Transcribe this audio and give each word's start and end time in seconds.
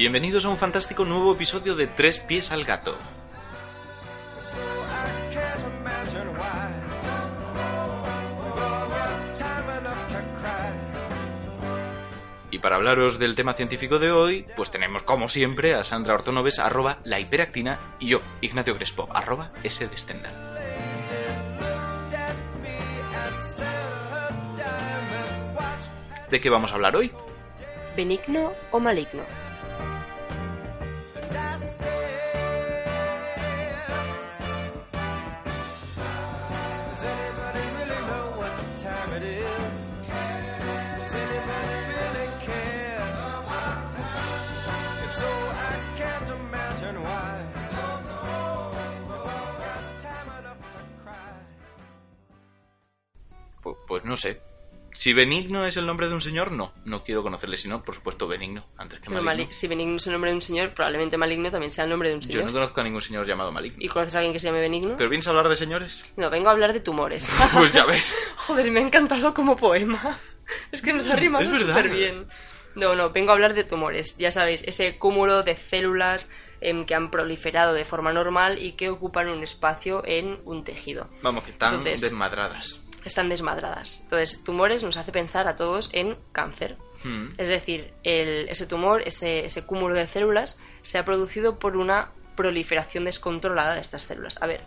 Bienvenidos 0.00 0.46
a 0.46 0.48
un 0.48 0.56
fantástico 0.56 1.04
nuevo 1.04 1.34
episodio 1.34 1.76
de 1.76 1.86
Tres 1.86 2.20
pies 2.20 2.50
al 2.52 2.64
gato. 2.64 2.96
Y 12.50 12.58
para 12.60 12.76
hablaros 12.76 13.18
del 13.18 13.34
tema 13.34 13.52
científico 13.52 13.98
de 13.98 14.10
hoy, 14.10 14.46
pues 14.56 14.70
tenemos 14.70 15.02
como 15.02 15.28
siempre 15.28 15.74
a 15.74 15.84
Sandra 15.84 16.14
Ortonoves, 16.14 16.58
arroba 16.60 17.00
la 17.04 17.20
hiperactina, 17.20 17.78
y 17.98 18.08
yo, 18.08 18.22
Ignacio 18.40 18.74
Crespo, 18.76 19.06
arroba 19.12 19.52
S 19.62 19.86
de. 19.86 19.96
¿De 26.30 26.40
qué 26.40 26.48
vamos 26.48 26.72
a 26.72 26.76
hablar 26.76 26.96
hoy? 26.96 27.12
benigno 27.94 28.54
o 28.70 28.80
maligno. 28.80 29.49
Pues, 54.00 54.08
no 54.10 54.16
sé. 54.16 54.40
Si 54.92 55.12
Benigno 55.12 55.64
es 55.66 55.76
el 55.76 55.86
nombre 55.86 56.08
de 56.08 56.14
un 56.14 56.20
señor, 56.20 56.50
no. 56.50 56.72
No 56.84 57.04
quiero 57.04 57.22
conocerle, 57.22 57.56
sino, 57.56 57.80
por 57.84 57.94
supuesto, 57.94 58.26
Benigno, 58.26 58.66
antes 58.76 58.98
que 58.98 59.08
Pero 59.08 59.22
Maligno. 59.22 59.44
mali- 59.46 59.54
si 59.54 59.68
benigno 59.68 59.96
es 59.98 60.06
el 60.08 60.12
nombre 60.14 60.30
de 60.30 60.34
un 60.34 60.42
señor, 60.42 60.74
probablemente 60.74 61.16
maligno 61.16 61.48
también 61.48 61.70
sea 61.70 61.84
el 61.84 61.90
nombre 61.90 62.08
de 62.08 62.16
un 62.16 62.20
Yo 62.22 62.26
señor. 62.32 62.46
no 62.46 62.52
conozco 62.52 62.80
a 62.80 62.84
ningún 62.84 63.00
señor 63.00 63.24
llamado 63.24 63.52
Maligno. 63.52 63.78
¿Y 63.80 63.86
conoces 63.86 64.16
a 64.16 64.18
alguien 64.18 64.32
que 64.32 64.40
se 64.40 64.48
llame 64.48 64.60
benigno? 64.60 64.96
¿Pero 64.98 65.08
vienes 65.08 65.28
a 65.28 65.30
hablar 65.30 65.48
de 65.48 65.54
señores? 65.56 66.04
No, 66.16 66.28
vengo 66.28 66.48
a 66.48 66.52
hablar 66.52 66.72
de 66.72 66.80
tumores. 66.80 67.30
Pues 67.54 67.72
ya 67.72 67.86
ves. 67.86 68.18
Joder, 68.36 68.68
me 68.72 68.80
ha 68.80 68.82
encantado 68.82 69.32
como 69.32 69.54
poema. 69.56 70.18
Es 70.72 70.82
que 70.82 70.92
nos 70.92 71.06
ha 71.06 71.14
rimado 71.14 71.54
súper 71.54 71.88
bien. 71.90 72.26
No, 72.74 72.96
no, 72.96 73.10
vengo 73.10 73.30
a 73.30 73.34
hablar 73.34 73.54
de 73.54 73.62
tumores. 73.62 74.16
Ya 74.18 74.32
sabéis, 74.32 74.64
ese 74.66 74.98
cúmulo 74.98 75.44
de 75.44 75.54
células 75.56 76.28
em, 76.60 76.84
que 76.84 76.96
han 76.96 77.12
proliferado 77.12 77.74
de 77.74 77.84
forma 77.84 78.12
normal 78.12 78.58
y 78.60 78.72
que 78.72 78.88
ocupan 78.88 79.28
un 79.28 79.44
espacio 79.44 80.02
en 80.04 80.40
un 80.44 80.64
tejido. 80.64 81.08
Vamos, 81.22 81.44
que 81.44 81.52
están 81.52 81.74
Entonces- 81.74 82.00
desmadradas. 82.00 82.80
Están 83.04 83.28
desmadradas. 83.28 84.00
Entonces, 84.04 84.42
tumores 84.44 84.82
nos 84.84 84.96
hace 84.96 85.12
pensar 85.12 85.48
a 85.48 85.56
todos 85.56 85.88
en 85.92 86.16
cáncer. 86.32 86.76
Hmm. 87.02 87.28
Es 87.38 87.48
decir, 87.48 87.92
el- 88.02 88.48
ese 88.48 88.66
tumor, 88.66 89.02
ese, 89.06 89.44
ese 89.46 89.64
cúmulo 89.64 89.94
de 89.94 90.06
células, 90.06 90.58
se 90.82 90.98
ha 90.98 91.04
producido 91.04 91.58
por 91.58 91.76
una 91.76 92.12
proliferación 92.36 93.04
descontrolada 93.04 93.74
de 93.74 93.80
estas 93.80 94.02
células. 94.02 94.40
A 94.42 94.46
ver, 94.46 94.64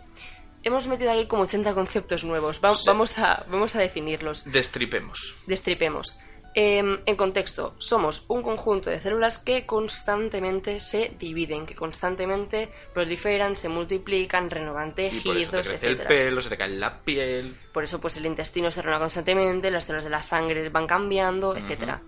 hemos 0.62 0.86
metido 0.88 1.10
aquí 1.12 1.26
como 1.26 1.42
80 1.44 1.74
conceptos 1.74 2.24
nuevos. 2.24 2.60
Va- 2.64 2.74
Sí. 2.74 2.84
vamos, 2.86 3.18
a, 3.18 3.44
vamos 3.48 3.74
a 3.76 3.80
definirlos. 3.80 4.44
Destripemos. 4.50 5.36
Destripemos. 5.46 6.18
Em, 6.56 7.00
en 7.04 7.16
contexto, 7.16 7.74
somos 7.78 8.26
un 8.28 8.40
conjunto 8.42 8.88
de 8.88 9.00
células 9.00 9.40
que 9.40 9.66
constantemente 9.66 10.78
se 10.78 11.12
dividen, 11.18 11.66
que 11.66 11.74
constantemente 11.74 12.68
proliferan, 12.92 13.56
se 13.56 13.68
multiplican, 13.68 14.48
renovan 14.48 14.90
Y 14.90 14.92
por 14.92 15.36
eso 15.36 15.50
te 15.50 15.56
tejidos, 15.58 15.68
crece 15.68 15.86
el 15.88 15.98
pelo, 15.98 16.40
se 16.40 16.50
te 16.50 16.56
cae 16.56 16.68
la 16.68 17.00
piel. 17.02 17.56
Por 17.72 17.82
eso, 17.82 18.00
pues 18.00 18.16
el 18.18 18.26
intestino 18.26 18.70
se 18.70 18.82
renueva 18.82 19.00
constantemente, 19.00 19.68
las 19.72 19.84
células 19.84 20.04
de 20.04 20.10
la 20.10 20.22
sangre 20.22 20.68
van 20.68 20.86
cambiando, 20.86 21.56
etcétera. 21.56 22.02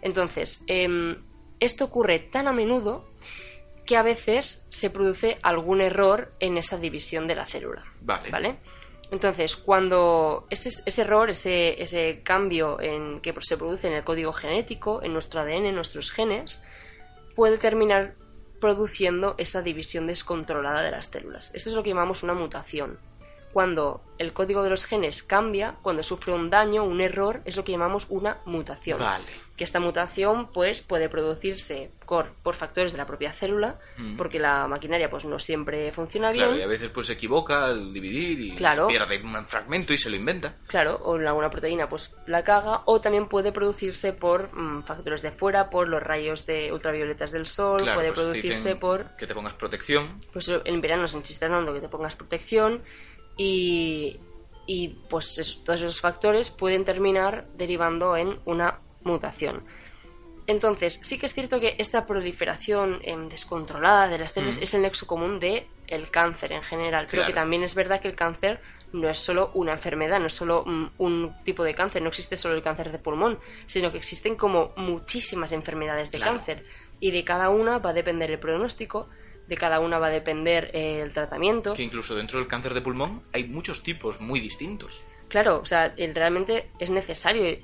Entonces, 0.00 0.64
em, 0.66 1.22
esto 1.60 1.84
ocurre 1.84 2.20
tan 2.20 2.48
a 2.48 2.52
menudo 2.52 3.04
que 3.84 3.98
a 3.98 4.02
veces 4.02 4.66
se 4.70 4.88
produce 4.88 5.38
algún 5.42 5.82
error 5.82 6.32
en 6.40 6.56
esa 6.56 6.78
división 6.78 7.26
de 7.26 7.34
la 7.34 7.44
célula. 7.44 7.84
Vale. 8.00 8.30
¿Vale? 8.30 8.58
Entonces, 9.10 9.56
cuando 9.56 10.46
ese, 10.50 10.70
ese 10.86 11.02
error, 11.02 11.30
ese, 11.30 11.82
ese 11.82 12.22
cambio 12.22 12.80
en, 12.80 13.20
que 13.20 13.34
se 13.40 13.56
produce 13.56 13.88
en 13.88 13.94
el 13.94 14.04
código 14.04 14.32
genético, 14.32 15.02
en 15.02 15.12
nuestro 15.12 15.40
ADN, 15.40 15.66
en 15.66 15.74
nuestros 15.74 16.12
genes, 16.12 16.64
puede 17.34 17.58
terminar 17.58 18.14
produciendo 18.60 19.34
esa 19.38 19.62
división 19.62 20.06
descontrolada 20.06 20.82
de 20.82 20.92
las 20.92 21.06
células. 21.06 21.52
Esto 21.54 21.70
es 21.70 21.76
lo 21.76 21.82
que 21.82 21.90
llamamos 21.90 22.22
una 22.22 22.34
mutación. 22.34 22.98
Cuando 23.52 24.02
el 24.18 24.32
código 24.32 24.62
de 24.62 24.70
los 24.70 24.84
genes 24.84 25.24
cambia, 25.24 25.76
cuando 25.82 26.04
sufre 26.04 26.32
un 26.32 26.50
daño, 26.50 26.84
un 26.84 27.00
error, 27.00 27.40
es 27.44 27.56
lo 27.56 27.64
que 27.64 27.72
llamamos 27.72 28.06
una 28.10 28.38
mutación. 28.44 29.00
Vale. 29.00 29.26
Que 29.60 29.64
esta 29.64 29.78
mutación 29.78 30.50
pues 30.54 30.80
puede 30.80 31.10
producirse 31.10 31.90
por, 32.06 32.32
por 32.42 32.54
factores 32.56 32.92
de 32.92 32.96
la 32.98 33.04
propia 33.04 33.34
célula, 33.34 33.78
Mm. 33.98 34.16
porque 34.16 34.38
la 34.38 34.66
maquinaria 34.66 35.10
pues 35.10 35.26
no 35.26 35.38
siempre 35.38 35.92
funciona 35.92 36.32
Claro, 36.32 36.52
y 36.52 36.54
bien. 36.54 36.64
a 36.64 36.66
veces 36.70 36.88
pues 36.94 37.08
se 37.08 37.12
equivoca 37.12 37.66
al 37.66 37.92
dividir 37.92 38.40
y 38.40 38.56
Claro. 38.56 38.86
pierde 38.86 39.20
un 39.22 39.44
fragmento 39.44 39.92
y 39.92 39.98
se 39.98 40.08
lo 40.08 40.16
inventa. 40.16 40.54
Claro, 40.66 40.94
o 41.04 41.16
en 41.16 41.26
alguna 41.26 41.50
proteína 41.50 41.86
pues 41.88 42.10
la 42.26 42.42
caga, 42.42 42.80
o 42.86 43.02
también 43.02 43.28
puede 43.28 43.52
producirse 43.52 44.14
por 44.14 44.48
mm, 44.56 44.84
factores 44.84 45.20
de 45.20 45.30
fuera, 45.32 45.68
por 45.68 45.88
los 45.88 46.02
rayos 46.02 46.46
de 46.46 46.72
ultravioletas 46.72 47.30
del 47.30 47.46
sol, 47.46 47.82
Claro, 47.82 47.98
puede 47.98 48.12
pues 48.12 48.20
producirse 48.22 48.76
por... 48.76 49.14
Que 49.18 49.26
te 49.26 49.34
pongas 49.34 49.52
protección. 49.52 50.24
Pues 50.32 50.48
en 50.64 50.80
verano 50.80 51.02
nos 51.02 51.14
insisten 51.14 51.52
dando 51.52 51.74
que 51.74 51.80
te 51.82 51.88
pongas 51.90 52.16
protección 52.16 52.82
y, 53.36 54.18
y 54.66 54.88
pues 55.10 55.36
es- 55.38 55.62
todos 55.64 55.82
esos 55.82 56.00
factores 56.00 56.50
pueden 56.50 56.86
terminar 56.86 57.46
derivando 57.58 58.16
en 58.16 58.38
una 58.46 58.78
mutación. 59.02 59.62
Entonces, 60.46 60.98
sí 61.02 61.18
que 61.18 61.26
es 61.26 61.34
cierto 61.34 61.60
que 61.60 61.76
esta 61.78 62.06
proliferación 62.06 63.00
em, 63.02 63.28
descontrolada 63.28 64.08
de 64.08 64.18
las 64.18 64.32
células 64.32 64.58
Mm. 64.58 64.62
es 64.62 64.74
el 64.74 64.82
nexo 64.82 65.06
común 65.06 65.38
de 65.38 65.66
el 65.86 66.10
cáncer 66.10 66.52
en 66.52 66.62
general, 66.62 67.06
pero 67.10 67.26
que 67.26 67.32
también 67.32 67.62
es 67.62 67.74
verdad 67.74 68.00
que 68.00 68.08
el 68.08 68.14
cáncer 68.16 68.60
no 68.92 69.08
es 69.08 69.18
solo 69.18 69.50
una 69.54 69.72
enfermedad, 69.72 70.18
no 70.18 70.26
es 70.26 70.34
solo 70.34 70.64
mm, 70.66 70.86
un 70.98 71.36
tipo 71.44 71.62
de 71.62 71.74
cáncer, 71.74 72.02
no 72.02 72.08
existe 72.08 72.36
solo 72.36 72.54
el 72.56 72.62
cáncer 72.62 72.90
de 72.90 72.98
pulmón, 72.98 73.38
sino 73.66 73.92
que 73.92 73.98
existen 73.98 74.34
como 74.34 74.72
muchísimas 74.76 75.52
enfermedades 75.52 76.10
de 76.10 76.18
Claro. 76.18 76.32
cáncer 76.38 76.64
y 76.98 77.12
de 77.12 77.22
cada 77.24 77.50
una 77.50 77.78
va 77.78 77.90
a 77.90 77.92
depender 77.92 78.30
el 78.30 78.38
pronóstico, 78.40 79.08
de 79.46 79.56
cada 79.56 79.78
una 79.80 79.98
va 79.98 80.08
a 80.08 80.10
depender 80.10 80.70
eh, 80.74 81.00
el 81.02 81.12
tratamiento. 81.12 81.74
Que 81.74 81.82
incluso 81.82 82.14
dentro 82.16 82.38
del 82.40 82.48
cáncer 82.48 82.74
de 82.74 82.80
pulmón 82.80 83.22
hay 83.32 83.44
muchos 83.44 83.82
tipos 83.84 84.20
muy 84.20 84.40
distintos. 84.40 85.00
Claro, 85.28 85.60
o 85.62 85.66
sea, 85.66 85.94
realmente 85.96 86.70
es 86.80 86.90
necesario 86.90 87.56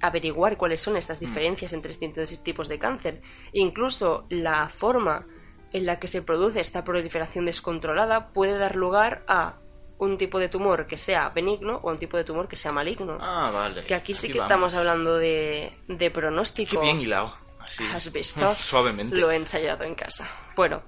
averiguar 0.00 0.56
cuáles 0.56 0.80
son 0.80 0.94
Mm. 0.94 0.98
estas 0.98 1.20
diferencias 1.20 1.72
entre 1.72 1.88
distintos 1.88 2.42
tipos 2.42 2.68
de 2.68 2.78
cáncer. 2.78 3.20
Incluso 3.52 4.26
la 4.30 4.68
forma 4.68 5.26
en 5.72 5.86
la 5.86 5.98
que 5.98 6.06
se 6.06 6.22
produce 6.22 6.60
esta 6.60 6.84
proliferación 6.84 7.44
descontrolada 7.46 8.28
puede 8.32 8.56
dar 8.58 8.74
lugar 8.76 9.22
a 9.28 9.56
un 9.98 10.16
tipo 10.16 10.38
de 10.38 10.48
tumor 10.48 10.86
que 10.86 10.96
sea 10.96 11.28
benigno 11.30 11.80
o 11.82 11.90
un 11.90 11.98
tipo 11.98 12.16
de 12.16 12.24
tumor 12.24 12.46
que 12.48 12.56
sea 12.56 12.70
maligno. 12.72 13.18
Ah, 13.20 13.50
vale. 13.52 13.84
que 13.84 13.94
aquí 13.94 14.14
sí 14.14 14.28
que 14.28 14.34
vamos. 14.34 14.42
estamos 14.44 14.74
hablando 14.74 15.18
de, 15.18 15.72
de 15.88 15.98
Qué 15.98 16.10
pronóstico. 16.10 16.80
bien 16.80 17.00
hilado. 17.00 17.34
Así. 17.58 17.84
¿Has 17.92 18.10
visto? 18.12 18.54
Suavemente. 18.56 19.16
Lo 19.16 19.30
he 19.30 19.36
ensayado 19.36 19.82
en 19.84 19.94
casa. 19.96 20.30
Bueno, 20.54 20.82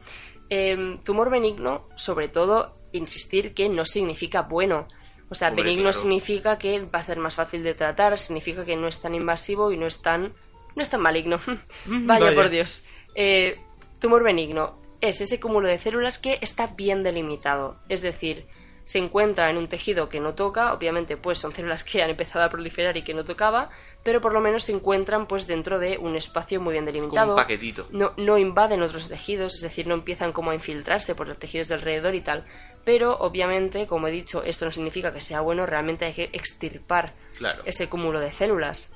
em, 0.48 1.02
tumor 1.02 1.28
benigno, 1.28 1.88
sobre 1.96 2.28
todo, 2.28 2.76
insistir 2.92 3.52
que 3.52 3.68
no 3.68 3.84
significa 3.84 4.42
bueno. 4.42 4.86
O 5.30 5.34
sea, 5.34 5.48
Hombre, 5.48 5.64
benigno 5.64 5.90
claro. 5.90 5.98
significa 5.98 6.58
que 6.58 6.80
va 6.80 6.98
a 6.98 7.02
ser 7.02 7.18
más 7.18 7.36
fácil 7.36 7.62
de 7.62 7.74
tratar, 7.74 8.18
significa 8.18 8.64
que 8.64 8.76
no 8.76 8.88
es 8.88 9.00
tan 9.00 9.14
invasivo 9.14 9.70
y 9.70 9.76
no 9.76 9.86
es 9.86 10.02
tan, 10.02 10.34
no 10.74 10.82
es 10.82 10.90
tan 10.90 11.00
maligno. 11.00 11.40
Vaya, 11.86 12.26
vaya. 12.26 12.34
por 12.34 12.50
Dios. 12.50 12.84
Eh, 13.14 13.60
tumor 14.00 14.24
benigno 14.24 14.80
es 15.00 15.20
ese 15.20 15.40
cúmulo 15.40 15.68
de 15.68 15.78
células 15.78 16.18
que 16.18 16.38
está 16.42 16.68
bien 16.68 17.02
delimitado. 17.02 17.76
Es 17.88 18.02
decir, 18.02 18.46
se 18.84 18.98
encuentra 18.98 19.50
en 19.50 19.56
un 19.56 19.68
tejido 19.68 20.08
que 20.08 20.20
no 20.20 20.34
toca, 20.34 20.72
obviamente 20.72 21.16
pues 21.16 21.38
son 21.38 21.54
células 21.54 21.84
que 21.84 22.02
han 22.02 22.10
empezado 22.10 22.44
a 22.44 22.48
proliferar 22.50 22.96
y 22.96 23.02
que 23.02 23.14
no 23.14 23.24
tocaba, 23.24 23.70
pero 24.02 24.20
por 24.20 24.32
lo 24.32 24.40
menos 24.40 24.64
se 24.64 24.72
encuentran 24.72 25.26
pues 25.26 25.46
dentro 25.46 25.78
de 25.78 25.98
un 25.98 26.16
espacio 26.16 26.60
muy 26.60 26.72
bien 26.72 26.84
delimitado. 26.86 27.30
un 27.30 27.36
paquetito. 27.36 27.86
No, 27.90 28.12
no 28.16 28.38
invaden 28.38 28.82
otros 28.82 29.08
tejidos, 29.08 29.54
es 29.54 29.60
decir, 29.60 29.86
no 29.86 29.94
empiezan 29.94 30.32
como 30.32 30.50
a 30.50 30.54
infiltrarse 30.54 31.14
por 31.14 31.28
los 31.28 31.38
tejidos 31.38 31.68
de 31.68 31.74
alrededor 31.74 32.14
y 32.14 32.20
tal. 32.22 32.44
Pero 32.84 33.16
obviamente, 33.18 33.86
como 33.86 34.08
he 34.08 34.10
dicho, 34.10 34.42
esto 34.42 34.64
no 34.64 34.72
significa 34.72 35.12
que 35.12 35.20
sea 35.20 35.40
bueno, 35.42 35.66
realmente 35.66 36.06
hay 36.06 36.14
que 36.14 36.30
extirpar 36.32 37.12
Claro. 37.38 37.62
ese 37.66 37.88
cúmulo 37.88 38.18
de 38.20 38.32
células. 38.32 38.92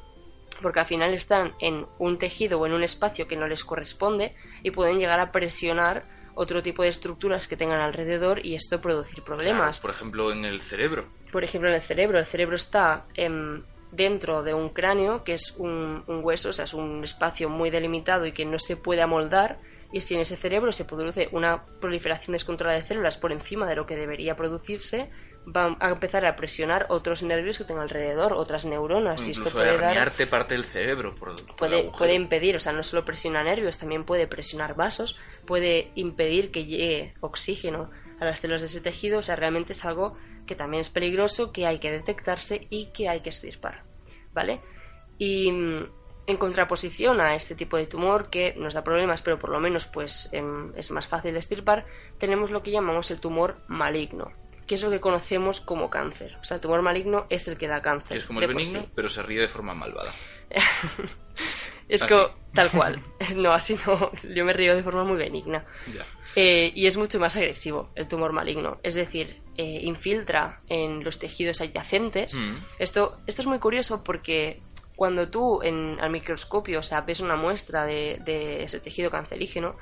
Porque 0.63 0.81
al 0.81 0.87
final 0.87 1.13
están 1.13 1.53
en 1.61 1.85
un 1.99 2.17
tejido 2.19 2.61
o 2.61 2.67
en 2.67 2.73
un 2.73 2.83
espacio 2.85 3.27
que 3.27 3.37
no 3.37 3.47
les 3.49 3.65
corresponde 3.65 4.35
y 4.63 4.71
pueden 4.71 4.99
llegar 4.99 5.19
a 5.21 5.33
presionar 5.33 6.05
otro 6.35 6.63
tipo 6.63 6.83
de 6.83 6.89
estructuras 6.89 7.49
que 7.49 7.57
tengan 7.57 7.81
alrededor 7.81 8.45
y 8.45 8.55
esto 8.55 8.81
producir 8.81 9.23
problemas. 9.23 9.81
Claro, 9.81 9.83
por 9.83 9.91
ejemplo, 9.91 10.33
en 10.33 10.45
el 10.45 10.63
cerebro. 10.63 11.05
Por 11.33 11.45
ejemplo, 11.45 11.69
en 11.69 11.77
el 11.77 11.83
cerebro. 11.83 12.19
El 12.19 12.27
cerebro 12.27 12.57
está 12.57 13.05
em, 13.15 13.63
dentro 13.93 14.43
de 14.43 14.55
un 14.55 14.71
cráneo, 14.71 15.25
que 15.25 15.35
es 15.35 15.55
un, 15.59 16.03
un 16.07 16.25
hueso, 16.25 16.51
o 16.51 16.53
sea, 16.53 16.65
es 16.65 16.75
un 16.75 17.03
espacio 17.05 17.49
muy 17.49 17.71
delimitado 17.71 18.27
y 18.27 18.33
que 18.33 18.45
no 18.45 18.59
se 18.59 18.77
puede 18.77 19.03
amoldar. 19.03 19.59
Y 19.93 20.01
si 20.01 20.15
en 20.15 20.21
ese 20.21 20.37
cerebro 20.37 20.73
se 20.73 20.85
produce 20.85 21.29
una 21.31 21.65
proliferación 21.81 22.33
descontrolada 22.33 22.81
de 22.81 22.87
células 22.87 23.17
por 23.17 23.31
encima 23.31 23.69
de 23.69 23.77
lo 23.77 23.87
que 23.87 23.97
debería 23.97 24.35
producirse, 24.35 25.09
va 25.45 25.77
a 25.81 25.91
empezar 25.91 26.25
a 26.27 26.37
presionar 26.37 26.87
otros 26.89 27.23
nervios 27.23 27.59
que 27.59 27.65
tenga 27.65 27.83
alrededor, 27.83 28.33
otras 28.33 28.65
neuronas. 28.65 29.27
Y 29.27 29.33
esto 29.33 29.51
puede 29.51 29.77
dar 29.77 30.13
parte 30.31 30.55
del 30.55 30.65
cerebro. 30.65 31.15
Por, 31.15 31.35
por 31.47 31.57
puede, 31.57 31.91
puede 31.97 32.15
impedir, 32.15 32.57
o 32.57 32.61
sea, 32.61 32.73
no 32.73 32.83
solo 32.83 33.05
presiona 33.05 33.43
nervios, 33.43 33.79
también 33.79 34.05
puede 34.05 34.27
presionar 34.27 34.75
vasos, 34.75 35.19
puede 35.47 35.91
impedir 35.95 36.51
que 36.51 36.65
llegue 36.65 37.15
oxígeno 37.21 37.91
a 38.21 38.25
las 38.25 38.41
células 38.41 38.63
de 38.63 38.67
ese 38.67 38.81
tejido, 38.81 39.19
o 39.19 39.23
sea, 39.23 39.37
realmente 39.37 39.73
es 39.73 39.85
algo 39.85 40.17
que 40.47 40.55
también 40.55 40.81
es 40.81 40.91
peligroso, 40.91 41.53
que 41.53 41.67
hay 41.67 41.79
que 41.79 41.91
detectarse 41.91 42.67
y 42.71 42.87
que 42.93 43.09
hay 43.09 43.21
que 43.21 43.31
extirpar, 43.31 43.85
¿vale? 44.33 44.61
Y 45.19 45.51
mm, 45.51 45.89
en 46.27 46.37
contraposición 46.37 47.21
a 47.21 47.35
este 47.35 47.55
tipo 47.55 47.77
de 47.77 47.87
tumor 47.87 48.31
que 48.31 48.55
nos 48.57 48.75
da 48.75 48.85
problemas, 48.85 49.23
pero 49.23 49.39
por 49.39 49.51
lo 49.51 49.61
menos 49.61 49.85
pues 49.87 50.29
em, 50.33 50.73
es 50.77 50.91
más 50.91 51.07
fácil 51.09 51.33
de 51.33 51.39
extirpar, 51.39 51.85
tenemos 52.19 52.51
lo 52.51 52.63
que 52.63 52.71
llamamos 52.71 53.11
el 53.11 53.21
tumor 53.21 53.57
maligno, 53.69 54.33
que 54.67 54.75
es 54.75 54.83
lo 54.83 54.91
que 54.91 55.01
conocemos 55.01 55.61
como 55.61 55.91
cáncer. 55.91 56.37
O 56.41 56.45
sea, 56.45 56.57
el 56.57 56.61
tumor 56.61 56.83
maligno 56.83 57.27
es 57.31 57.49
el 57.49 57.57
que 57.57 57.69
da 57.69 57.83
cáncer. 57.83 58.17
Es 58.17 58.25
como 58.25 58.41
el 58.41 58.49
benigno, 58.49 58.81
sí. 58.81 58.89
pero 58.95 59.09
se 59.09 59.23
ríe 59.23 59.41
de 59.41 59.49
forma 59.49 59.75
malvada. 59.75 60.13
Es 61.87 62.03
Así. 62.03 62.15
como 62.15 62.29
tal 62.55 62.71
cual. 62.71 63.03
No, 63.37 63.53
así 63.53 63.77
no. 63.87 64.11
Yo 64.35 64.45
me 64.45 64.53
río 64.53 64.75
de 64.75 64.83
forma 64.83 65.05
muy 65.05 65.17
benigna. 65.17 65.65
Ya. 65.93 66.07
Eh, 66.35 66.73
y 66.75 66.87
es 66.87 66.97
mucho 66.97 67.21
más 67.21 67.37
agresivo 67.37 67.91
el 67.95 68.09
tumor 68.09 68.33
maligno. 68.33 68.79
Es 68.83 68.95
decir, 68.95 69.43
eh, 69.57 69.81
infiltra 69.83 70.61
en 70.69 71.05
los 71.05 71.19
tejidos 71.19 71.61
adyacentes. 71.61 72.37
Mm. 72.37 72.57
Esto, 72.79 73.19
esto 73.27 73.43
es 73.43 73.47
muy 73.47 73.59
curioso 73.59 74.03
porque 74.03 74.63
cuando 74.97 75.29
tú 75.29 75.61
en, 75.63 75.99
al 76.01 76.11
microscopio 76.11 76.81
o 76.81 76.83
sea, 76.83 77.03
ves 77.03 77.21
una 77.21 77.37
muestra 77.37 77.85
de, 77.85 78.21
de 78.25 78.65
ese 78.65 78.81
tejido 78.81 79.11
cancerígeno, 79.11 79.77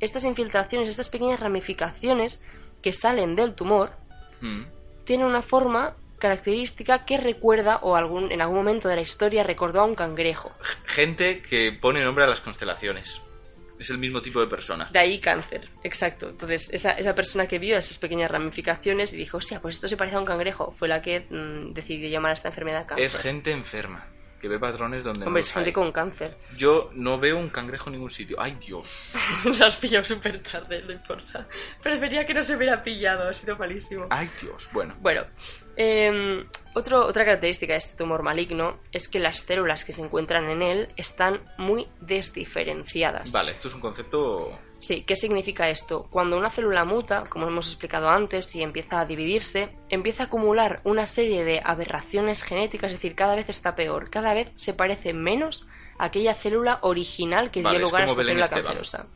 estas 0.00 0.24
infiltraciones, 0.24 0.88
estas 0.88 1.10
pequeñas 1.10 1.40
ramificaciones 1.40 2.44
que 2.82 2.92
salen 2.92 3.36
del 3.36 3.54
tumor, 3.54 3.92
Mm. 4.40 4.64
tienen 5.04 5.26
una 5.26 5.42
forma 5.42 5.94
característica 6.18 7.04
que 7.04 7.18
recuerda 7.18 7.78
o 7.82 7.96
algún, 7.96 8.30
en 8.30 8.40
algún 8.40 8.58
momento 8.58 8.88
de 8.88 8.96
la 8.96 9.00
historia 9.02 9.42
recordó 9.42 9.80
a 9.80 9.84
un 9.84 9.94
cangrejo. 9.94 10.52
Gente 10.86 11.42
que 11.42 11.72
pone 11.72 12.04
nombre 12.04 12.24
a 12.24 12.26
las 12.28 12.40
constelaciones. 12.40 13.20
Es 13.78 13.88
el 13.88 13.96
mismo 13.96 14.20
tipo 14.20 14.40
de 14.40 14.46
persona. 14.46 14.90
De 14.92 14.98
ahí 14.98 15.18
cáncer, 15.18 15.70
exacto. 15.82 16.28
Entonces, 16.28 16.68
esa, 16.74 16.92
esa 16.92 17.14
persona 17.14 17.46
que 17.46 17.58
vio 17.58 17.78
esas 17.78 17.96
pequeñas 17.96 18.30
ramificaciones 18.30 19.14
y 19.14 19.16
dijo, 19.16 19.38
hostia, 19.38 19.60
pues 19.60 19.76
esto 19.76 19.88
se 19.88 19.96
parece 19.96 20.16
a 20.16 20.20
un 20.20 20.26
cangrejo, 20.26 20.74
fue 20.78 20.86
la 20.86 21.00
que 21.00 21.20
mm, 21.30 21.72
decidió 21.72 22.10
llamar 22.10 22.32
a 22.32 22.34
esta 22.34 22.48
enfermedad 22.48 22.86
cáncer. 22.86 23.06
Es 23.06 23.16
gente 23.16 23.50
enferma. 23.52 24.06
Que 24.40 24.48
ve 24.48 24.58
patrones 24.58 25.04
donde 25.04 25.20
Hombre, 25.26 25.32
no 25.32 25.38
es 25.38 25.52
gente 25.52 25.68
hay. 25.68 25.72
con 25.74 25.92
cáncer. 25.92 26.36
Yo 26.56 26.90
no 26.94 27.18
veo 27.18 27.38
un 27.38 27.50
cangrejo 27.50 27.90
en 27.90 27.94
ningún 27.94 28.10
sitio. 28.10 28.36
¡Ay, 28.40 28.56
Dios! 28.66 28.86
Lo 29.44 29.66
has 29.66 29.76
pillado 29.76 30.04
súper 30.04 30.42
tarde, 30.42 30.82
no 30.86 30.92
importa. 30.92 31.46
Prefería 31.82 32.26
que 32.26 32.32
no 32.32 32.42
se 32.42 32.56
hubiera 32.56 32.82
pillado, 32.82 33.28
ha 33.28 33.34
sido 33.34 33.56
malísimo. 33.56 34.06
¡Ay, 34.10 34.30
Dios! 34.40 34.68
Bueno, 34.72 34.94
Bueno, 35.00 35.24
eh, 35.76 36.44
otro- 36.74 37.06
otra 37.06 37.24
característica 37.24 37.74
de 37.74 37.78
este 37.78 37.96
tumor 37.96 38.22
maligno 38.22 38.78
es 38.92 39.08
que 39.08 39.18
las 39.20 39.40
células 39.40 39.84
que 39.84 39.92
se 39.92 40.00
encuentran 40.02 40.48
en 40.48 40.62
él 40.62 40.88
están 40.96 41.40
muy 41.58 41.86
desdiferenciadas. 42.00 43.32
vale, 43.32 43.52
esto 43.52 43.68
es 43.68 43.74
un 43.74 43.80
concepto... 43.80 44.58
Sí, 44.80 45.02
¿qué 45.02 45.14
significa 45.14 45.68
esto? 45.68 46.06
Cuando 46.10 46.38
una 46.38 46.50
célula 46.50 46.86
muta, 46.86 47.24
como 47.28 47.46
hemos 47.46 47.68
explicado 47.68 48.08
antes, 48.08 48.54
y 48.56 48.62
empieza 48.62 49.00
a 49.00 49.04
dividirse, 49.04 49.76
empieza 49.90 50.22
a 50.22 50.26
acumular 50.26 50.80
una 50.84 51.04
serie 51.04 51.44
de 51.44 51.60
aberraciones 51.62 52.42
genéticas, 52.42 52.90
es 52.90 52.96
decir, 52.96 53.14
cada 53.14 53.36
vez 53.36 53.50
está 53.50 53.76
peor, 53.76 54.08
cada 54.08 54.32
vez 54.32 54.50
se 54.54 54.72
parece 54.72 55.12
menos 55.12 55.68
a 55.98 56.06
aquella 56.06 56.34
célula 56.34 56.78
original 56.80 57.50
que 57.50 57.60
Vale, 57.60 57.76
dio 57.76 57.86
lugar 57.86 58.04
a 58.04 58.06
esta 58.06 58.16
Belén 58.16 58.32
célula 58.32 58.46
Esteban. 58.46 58.64
cancerosa. 58.64 59.06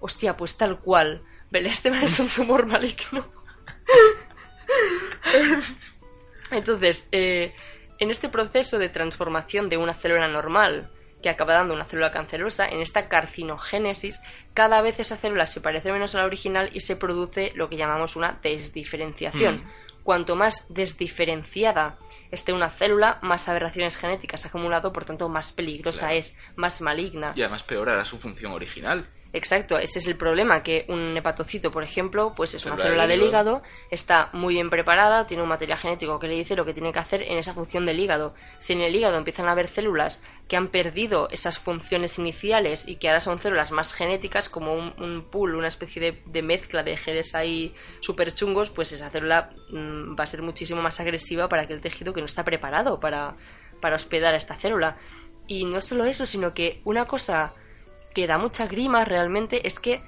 Hostia, 0.00 0.36
pues 0.38 0.56
tal 0.56 0.80
cual. 0.80 1.22
Belén 1.50 1.72
Esteban 1.72 2.02
es 2.02 2.18
un 2.18 2.28
tumor 2.28 2.64
maligno. 2.64 3.30
Entonces, 6.50 7.08
eh, 7.12 7.54
en 7.98 8.10
este 8.10 8.30
proceso 8.30 8.78
de 8.78 8.88
transformación 8.88 9.68
de 9.68 9.76
una 9.76 9.92
célula 9.92 10.28
normal 10.28 10.90
que 11.22 11.28
acaba 11.28 11.54
dando 11.54 11.74
una 11.74 11.84
célula 11.84 12.10
cancerosa, 12.10 12.68
en 12.68 12.80
esta 12.80 13.08
carcinogénesis, 13.08 14.22
cada 14.54 14.80
vez 14.82 15.00
esa 15.00 15.16
célula 15.16 15.46
se 15.46 15.60
parece 15.60 15.92
menos 15.92 16.14
a 16.14 16.18
la 16.18 16.24
original 16.24 16.70
y 16.72 16.80
se 16.80 16.96
produce 16.96 17.52
lo 17.54 17.68
que 17.68 17.76
llamamos 17.76 18.16
una 18.16 18.38
desdiferenciación. 18.42 19.56
Mm. 19.56 19.70
Cuanto 20.02 20.34
más 20.34 20.66
desdiferenciada 20.70 21.98
esté 22.30 22.52
una 22.52 22.70
célula, 22.70 23.18
más 23.22 23.48
aberraciones 23.48 23.96
genéticas 23.96 24.44
ha 24.44 24.48
acumulado, 24.48 24.92
por 24.92 25.04
tanto, 25.04 25.28
más 25.28 25.52
peligrosa 25.52 26.06
Claro. 26.06 26.14
es, 26.14 26.38
más 26.56 26.80
maligna. 26.80 27.32
Y 27.36 27.42
además 27.42 27.62
peorará 27.62 28.04
su 28.04 28.18
función 28.18 28.52
original. 28.52 29.06
Exacto, 29.32 29.78
ese 29.78 30.00
es 30.00 30.08
el 30.08 30.16
problema, 30.16 30.64
que 30.64 30.86
un 30.88 31.16
hepatocito, 31.16 31.70
por 31.70 31.84
ejemplo, 31.84 32.32
pues 32.34 32.54
es 32.54 32.66
una 32.66 32.76
Célula 32.76 33.06
del 33.06 33.22
hígado. 33.22 33.62
está 33.90 34.28
muy 34.32 34.54
bien 34.54 34.70
preparada, 34.70 35.28
tiene 35.28 35.44
un 35.44 35.48
material 35.48 35.78
genético 35.78 36.18
que 36.18 36.26
le 36.26 36.34
dice 36.34 36.56
lo 36.56 36.64
que 36.64 36.74
tiene 36.74 36.92
que 36.92 36.98
hacer 36.98 37.22
en 37.22 37.38
esa 37.38 37.54
función 37.54 37.86
del 37.86 38.00
hígado. 38.00 38.34
Si 38.58 38.72
en 38.72 38.80
el 38.80 38.94
hígado 38.94 39.16
empiezan 39.18 39.46
a 39.46 39.52
haber 39.52 39.68
células 39.68 40.20
que 40.48 40.56
han 40.56 40.68
perdido 40.68 41.28
esas 41.30 41.60
funciones 41.60 42.18
iniciales 42.18 42.88
y 42.88 42.96
que 42.96 43.08
ahora 43.08 43.20
son 43.20 43.40
células 43.40 43.70
más 43.70 43.92
genéticas, 43.92 44.48
como 44.48 44.74
un, 44.74 44.94
un 45.00 45.24
pool, 45.30 45.54
una 45.54 45.68
especie 45.68 46.02
de, 46.02 46.22
de 46.26 46.42
mezcla 46.42 46.82
de 46.82 46.96
genes 46.96 47.36
ahí 47.36 47.72
súper 48.00 48.34
chungos, 48.34 48.70
pues 48.70 48.90
esa 48.92 49.10
célula 49.10 49.50
mm, 49.70 50.18
va 50.18 50.24
a 50.24 50.26
ser 50.26 50.42
muchísimo 50.42 50.82
más 50.82 50.98
agresiva 50.98 51.48
para 51.48 51.62
aquel 51.62 51.80
tejido 51.80 52.12
que 52.12 52.20
no 52.20 52.26
está 52.26 52.44
preparado 52.44 52.98
para, 52.98 53.36
para 53.80 53.94
hospedar 53.94 54.34
a 54.34 54.38
esta 54.38 54.56
célula. 54.56 54.98
Y 55.46 55.66
no 55.66 55.80
solo 55.80 56.04
eso, 56.04 56.26
sino 56.26 56.52
que 56.52 56.80
una 56.84 57.06
cosa 57.06 57.54
que 58.14 58.26
da 58.26 58.38
mucha 58.38 58.66
grima 58.66 59.04
realmente 59.04 59.66
es 59.66 59.78
que 59.78 60.02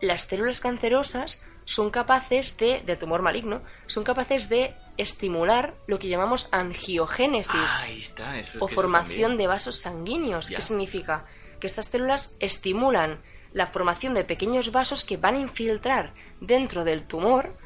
las 0.00 0.22
células 0.22 0.60
cancerosas 0.60 1.44
son 1.64 1.90
capaces 1.90 2.56
de, 2.58 2.80
de 2.80 2.96
tumor 2.96 3.22
maligno, 3.22 3.62
son 3.86 4.04
capaces 4.04 4.48
de 4.48 4.74
estimular 4.96 5.74
lo 5.86 5.98
que 5.98 6.08
llamamos 6.08 6.48
angiogénesis 6.52 7.70
Ahí 7.80 8.00
está, 8.00 8.38
eso 8.38 8.58
es 8.58 8.62
o 8.62 8.66
que 8.66 8.74
formación 8.74 9.36
de 9.36 9.46
vasos 9.46 9.80
sanguíneos. 9.80 10.48
Ya. 10.50 10.56
¿Qué 10.56 10.62
significa? 10.62 11.26
Que 11.60 11.66
estas 11.66 11.86
células 11.86 12.36
estimulan 12.40 13.20
la 13.52 13.68
formación 13.68 14.14
de 14.14 14.24
pequeños 14.24 14.72
vasos 14.72 15.04
que 15.04 15.16
van 15.16 15.36
a 15.36 15.40
infiltrar 15.40 16.12
dentro 16.40 16.84
del 16.84 17.04
tumor. 17.04 17.56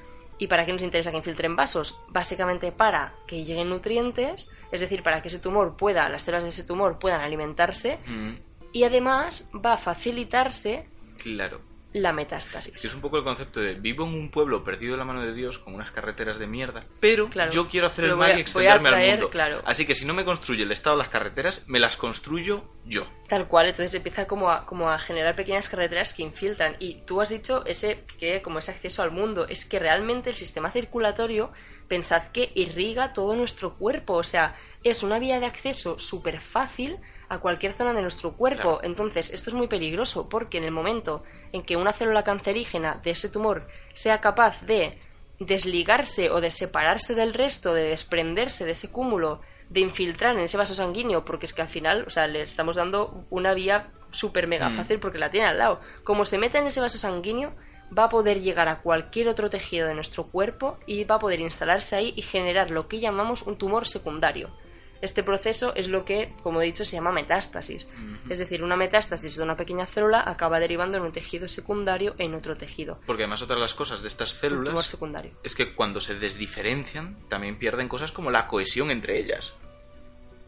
¿Y 0.41 0.47
para 0.47 0.65
qué 0.65 0.73
nos 0.73 0.85
interesa 0.85 1.11
que 1.11 1.17
infiltren 1.17 1.57
vasos? 1.57 1.99
Básicamente 2.09 2.71
para 2.71 3.15
que 3.27 3.45
lleguen 3.45 3.71
nutrientes, 3.71 4.53
es 4.71 4.81
decir, 4.81 5.03
para 5.03 5.21
que 5.21 5.29
ese 5.29 5.41
tumor 5.41 5.77
pueda, 5.77 6.09
las 6.09 6.23
células 6.23 6.45
de 6.45 6.51
ese 6.51 6.63
tumor 6.63 7.01
puedan 7.01 7.23
alimentarse 7.23 7.99
Mm, 8.07 8.37
y 8.79 8.85
además 8.85 9.51
va 9.55 9.73
a 9.75 9.79
facilitarse 9.79 10.87
claro. 11.21 11.61
la 11.93 12.13
metástasis. 12.13 12.85
es 12.85 12.95
un 12.95 13.01
poco 13.01 13.17
el 13.19 13.25
concepto 13.25 13.61
de 13.61 13.75
vivo 13.75 14.05
en 14.07 14.15
un 14.15 14.31
pueblo 14.31 14.63
perdido 14.63 14.93
de 14.93 14.99
la 14.99 15.05
mano 15.05 15.23
de 15.23 15.33
Dios 15.33 15.59
con 15.59 15.75
unas 15.75 15.91
carreteras 15.91 16.39
de 16.39 16.47
mierda, 16.47 16.85
pero 17.01 17.29
Claro. 17.29 17.51
yo 17.51 17.69
quiero 17.69 17.87
hacer 17.89 18.05
Pero 18.05 18.13
el 18.15 18.19
mal 18.21 18.33
a- 18.33 18.39
y 18.39 18.41
extenderme 18.43 18.89
traer, 18.91 19.11
al 19.13 19.17
mundo. 19.17 19.31
claro. 19.31 19.63
Así 19.65 19.85
que 19.87 19.95
si 19.95 20.05
no 20.05 20.15
me 20.15 20.25
construye 20.25 20.63
el 20.63 20.71
Estado 20.71 20.97
las 20.97 21.09
carreteras, 21.09 21.65
me 21.67 21.81
las 21.81 21.97
construyo 21.97 22.63
yo. 22.85 23.05
Tal 23.29 23.49
cual, 23.49 23.67
entonces 23.67 23.95
empieza 23.95 24.27
como 24.29 24.51
a, 24.51 24.65
como 24.67 24.91
a 24.91 24.99
generar 25.01 25.35
pequeñas 25.35 25.69
carreteras 25.69 26.15
que 26.15 26.23
infiltran. 26.23 26.77
Y 26.79 27.01
tú 27.07 27.21
has 27.21 27.31
dicho 27.31 27.65
ese 27.67 28.05
que 28.21 28.43
como 28.43 28.59
ese 28.61 28.71
acceso 28.71 29.03
al 29.03 29.11
mundo, 29.11 29.47
es 29.49 29.65
que 29.67 29.79
realmente 29.81 30.31
el 30.31 30.37
sistema 30.37 30.71
circulatorio, 30.71 31.51
pensad 31.89 32.29
que 32.33 32.53
irriga 32.55 33.13
todo 33.15 33.35
nuestro 33.35 33.75
cuerpo, 33.77 34.13
o 34.15 34.25
sea, 34.25 34.55
es 34.85 35.03
una 35.03 35.19
vía 35.19 35.41
de 35.41 35.47
acceso 35.47 35.99
súper 35.99 36.41
fácil 36.43 36.99
a 37.29 37.39
cualquier 37.41 37.75
zona 37.77 37.93
de 37.93 38.03
nuestro 38.03 38.33
cuerpo. 38.33 38.79
Claro. 38.79 38.85
Entonces, 38.85 39.31
esto 39.33 39.51
es 39.51 39.55
muy 39.55 39.67
peligroso 39.69 40.29
porque 40.29 40.59
en 40.59 40.65
el 40.65 40.71
momento 40.71 41.23
en 41.53 41.63
que 41.63 41.77
una 41.77 41.93
célula 41.93 42.25
cancerígena 42.25 43.01
de 43.03 43.11
ese 43.11 43.29
tumor 43.29 43.67
sea 43.93 44.21
capaz 44.21 44.63
de 44.63 44.99
desligarse 45.39 46.31
o 46.31 46.41
de 46.41 46.51
separarse 46.51 47.15
del 47.15 47.35
resto, 47.35 47.75
de 47.75 47.85
desprenderse 47.85 48.65
de 48.65 48.73
ese 48.73 48.91
cúmulo, 48.91 49.41
de 49.69 49.81
infiltrar 49.81 50.35
en 50.35 50.41
ese 50.41 50.57
vaso 50.57 50.75
sanguíneo, 50.75 51.25
porque 51.25 51.47
es 51.47 51.53
que 51.53 51.63
al 51.63 51.69
final, 51.69 52.05
o 52.07 52.11
sea, 52.11 52.27
le 52.27 52.43
estamos 52.43 52.77
dando 52.77 53.25
una 53.31 53.55
vía 53.55 53.91
súper 54.11 54.47
mega 54.47 54.71
Mm. 54.71 54.77
fácil 54.77 54.99
porque 54.99 55.19
la 55.19 55.31
tiene 55.31 55.47
al 55.47 55.59
lado. 55.59 55.81
Como 56.05 56.25
se 56.25 56.39
mete 56.39 56.59
en 56.59 56.67
ese 56.67 56.81
vaso 56.81 56.97
sanguíneo, 56.99 57.53
va 57.97 58.05
a 58.05 58.09
poder 58.09 58.41
llegar 58.41 58.69
a 58.69 58.81
cualquier 58.81 59.29
otro 59.29 59.51
tejido 59.51 59.87
de 59.87 59.95
nuestro 59.95 60.25
cuerpo 60.25 60.79
y 60.87 61.05
va 61.05 61.17
a 61.17 61.19
poder 61.19 61.41
instalarse 61.41 61.97
ahí 61.97 62.13
y 62.17 62.23
generar 62.23 62.71
lo 62.71 62.89
que 62.89 63.01
llamamos 63.01 63.43
un 63.43 63.57
tumor 63.59 63.87
secundario. 63.87 64.51
Este 65.01 65.23
proceso 65.23 65.73
es 65.77 65.89
lo 65.89 66.05
que, 66.05 66.33
como 66.43 66.61
he 66.61 66.65
dicho, 66.65 66.85
se 66.85 66.97
llama 66.97 67.13
metástasis. 67.13 67.87
Es 68.29 68.39
decir, 68.41 68.65
una 68.65 68.77
metástasis 68.77 69.37
de 69.37 69.43
una 69.45 69.57
pequeña 69.57 69.87
célula 69.87 70.23
acaba 70.27 70.59
derivando 70.59 70.99
en 70.99 71.05
un 71.05 71.13
tejido 71.13 71.47
secundario 71.47 72.15
en 72.19 72.35
otro 72.35 72.57
tejido. 72.57 72.99
Porque 73.07 73.23
además 73.23 73.43
otra 73.43 73.55
de 73.57 73.63
las 73.63 73.75
cosas 73.75 74.03
de 74.03 74.09
estas 74.09 74.31
células 74.31 74.71
tumor 74.71 74.85
secundario. 74.85 75.33
es 75.45 75.55
que 75.55 75.75
cuando 75.75 76.01
se 76.01 76.19
desdiferencian 76.19 77.17
también 77.29 77.59
pierden 77.59 77.89
cosas 77.89 78.11
como 78.13 78.31
la 78.31 78.49
cohesión 78.49 78.91
entre 78.91 79.19
ellas. 79.21 79.55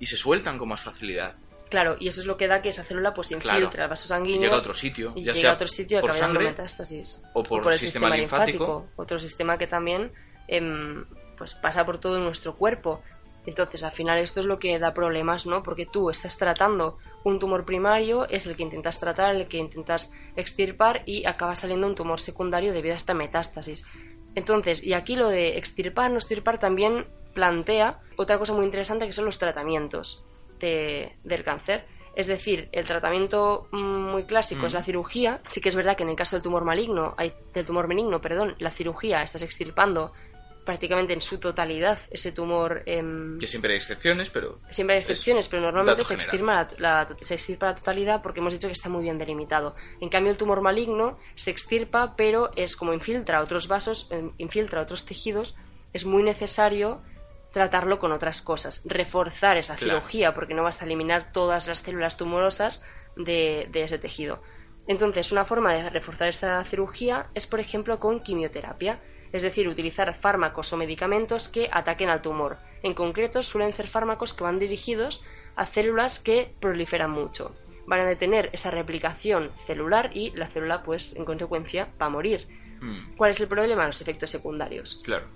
Y 0.00 0.06
se 0.06 0.16
sueltan 0.16 0.58
con 0.58 0.68
más 0.68 0.80
facilidad. 0.80 1.36
Claro, 1.68 1.94
y 2.00 2.08
eso 2.08 2.20
es 2.20 2.26
lo 2.26 2.36
que 2.36 2.48
da 2.48 2.62
que 2.62 2.70
esa 2.70 2.82
célula 2.82 3.14
pues 3.14 3.28
Claro. 3.28 3.58
infiltra 3.58 3.84
el 3.84 3.90
vaso 3.90 4.06
Y 4.06 4.08
sanguíneo 4.08 4.42
llega 4.42 4.56
a 4.56 4.58
otro 4.58 4.74
sitio, 4.74 5.12
y 5.14 5.20
ya 5.20 5.32
llega 5.32 5.34
sea 5.34 5.50
a 5.50 5.54
otro 5.54 5.68
sitio 5.68 5.98
y 5.98 6.00
por 6.00 6.14
sangre 6.14 6.44
metástasis. 6.46 7.22
o 7.34 7.42
por 7.44 7.72
el 7.72 7.78
sistema 7.78 8.16
linfático. 8.16 8.88
otro 8.96 9.20
sistema 9.20 9.56
que 9.56 9.68
también 9.68 10.10
em, 10.48 11.04
pues 11.38 11.54
pasa 11.54 11.86
por 11.86 11.98
todo 11.98 12.18
nuestro 12.18 12.56
cuerpo. 12.56 13.02
Entonces, 13.46 13.82
al 13.84 13.92
final 13.92 14.18
esto 14.18 14.40
es 14.40 14.46
lo 14.46 14.58
que 14.58 14.78
da 14.78 14.92
problemas, 14.94 15.46
¿no? 15.46 15.62
Porque 15.62 15.86
tú 15.86 16.10
estás 16.10 16.36
tratando 16.36 16.98
un 17.24 17.38
tumor 17.38 17.64
primario, 17.64 18.28
es 18.28 18.46
el 18.46 18.56
que 18.56 18.62
intentas 18.62 19.00
tratar, 19.00 19.34
el 19.34 19.48
que 19.48 19.56
intentas 19.58 20.12
extirpar 20.36 21.02
y 21.06 21.24
acaba 21.26 21.54
saliendo 21.54 21.86
un 21.86 21.94
tumor 21.94 22.20
secundario 22.20 22.72
debido 22.72 22.94
a 22.94 22.96
esta 22.96 23.14
metástasis. 23.14 23.84
Entonces, 24.34 24.82
y 24.84 24.92
aquí 24.92 25.16
lo 25.16 25.28
de 25.28 25.58
extirpar, 25.58 26.10
no 26.10 26.16
extirpar 26.18 26.58
también 26.58 27.06
plantea 27.34 28.00
otra 28.16 28.38
cosa 28.38 28.52
muy 28.54 28.64
interesante 28.64 29.06
que 29.06 29.12
son 29.12 29.24
los 29.24 29.38
tratamientos 29.38 30.24
de- 30.58 31.16
del 31.24 31.42
cáncer. 31.44 31.86
Es 32.16 32.26
decir, 32.26 32.68
el 32.72 32.84
tratamiento 32.84 33.68
mm, 33.70 33.76
muy 34.10 34.24
clásico 34.24 34.62
Mm. 34.62 34.66
es 34.66 34.74
la 34.74 34.82
cirugía. 34.84 35.40
Sí 35.48 35.60
que 35.60 35.68
es 35.68 35.76
verdad 35.76 35.96
que 35.96 36.02
en 36.02 36.08
el 36.10 36.16
caso 36.16 36.36
del 36.36 36.42
tumor 36.42 36.64
maligno, 36.64 37.14
hay, 37.16 37.32
del 37.54 37.64
tumor 37.64 37.86
benigno, 37.88 38.20
perdón, 38.20 38.56
la 38.58 38.70
cirugía 38.72 39.22
estás 39.22 39.42
extirpando 39.42 40.12
prácticamente 40.64 41.12
en 41.12 41.20
su 41.22 41.38
totalidad 41.38 41.98
ese 42.10 42.32
tumor. 42.32 42.82
em, 42.86 43.38
Que 43.38 43.46
siempre 43.46 43.72
hay 43.72 43.76
excepciones, 43.78 44.30
pero 44.30 44.60
Siempre 44.70 44.94
hay 44.94 44.98
es 44.98 45.08
excepciones, 45.08 45.48
pero 45.48 45.62
normalmente 45.62 46.04
se 46.04 46.14
extirpa 46.14 46.68
la, 46.78 47.06
la- 47.08 47.16
se 47.22 47.34
extirpa 47.34 47.66
la 47.66 47.74
totalidad 47.74 48.22
porque 48.22 48.40
hemos 48.40 48.52
dicho 48.52 48.68
que 48.68 48.72
está 48.72 48.88
muy 48.88 49.02
bien 49.02 49.18
delimitado. 49.18 49.74
En 50.00 50.08
cambio, 50.08 50.32
el 50.32 50.38
tumor 50.38 50.60
maligno 50.60 51.18
se 51.34 51.50
extirpa, 51.50 52.14
pero 52.16 52.50
es 52.56 52.76
como 52.76 52.92
infiltra 52.92 53.40
otros 53.40 53.68
vasos, 53.68 54.08
em, 54.10 54.32
infiltra 54.38 54.80
otros 54.82 55.04
tejidos, 55.06 55.54
es 55.92 56.04
muy 56.04 56.22
necesario 56.22 57.02
tratarlo 57.52 57.98
con 57.98 58.12
otras 58.12 58.42
cosas, 58.42 58.82
reforzar 58.84 59.56
esa 59.56 59.74
Claro. 59.76 59.98
cirugía, 60.00 60.34
porque 60.34 60.54
no 60.54 60.62
basta 60.62 60.84
eliminar 60.84 61.32
todas 61.32 61.66
las 61.66 61.80
células 61.80 62.16
tumorosas 62.16 62.84
de, 63.16 63.66
de 63.72 63.82
ese 63.82 63.98
tejido. 63.98 64.40
Entonces, 64.86 65.32
una 65.32 65.44
forma 65.44 65.72
de 65.74 65.90
reforzar 65.90 66.28
esta 66.28 66.62
cirugía 66.64 67.26
es, 67.34 67.46
por 67.46 67.58
ejemplo, 67.60 67.98
con 67.98 68.20
quimioterapia, 68.20 69.00
es 69.32 69.42
decir, 69.42 69.68
utilizar 69.68 70.14
fármacos 70.14 70.72
o 70.72 70.76
medicamentos 70.76 71.48
que 71.48 71.68
ataquen 71.72 72.08
al 72.08 72.22
tumor. 72.22 72.58
En 72.82 72.94
concreto, 72.94 73.42
suelen 73.42 73.72
ser 73.72 73.88
fármacos 73.88 74.34
que 74.34 74.44
van 74.44 74.58
dirigidos 74.58 75.24
a 75.56 75.66
células 75.66 76.20
que 76.20 76.52
proliferan 76.60 77.10
mucho. 77.10 77.54
Van 77.86 78.00
a 78.00 78.04
detener 78.04 78.50
esa 78.52 78.70
replicación 78.70 79.50
celular 79.66 80.10
y 80.14 80.30
la 80.32 80.48
célula, 80.48 80.82
pues, 80.82 81.14
en 81.16 81.24
consecuencia, 81.24 81.88
va 82.00 82.06
a 82.06 82.10
morir. 82.10 82.46
Mm, 82.80 83.16
¿Cuál 83.16 83.32
es 83.32 83.40
el 83.40 83.48
problema? 83.48 83.86
Los 83.86 84.00
efectos 84.00 84.30
secundarios 84.30 85.00
claro. 85.04 85.26